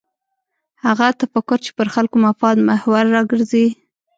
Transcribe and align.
هغه 0.85 1.07
تفکر 1.21 1.57
چې 1.65 1.71
پر 1.77 1.87
خلکو 1.95 2.17
مفاد 2.25 2.57
محور 2.69 3.03
راګرځي. 3.15 3.65